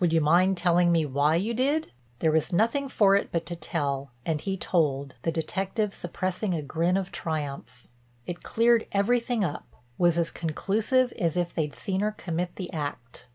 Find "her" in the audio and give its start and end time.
12.00-12.10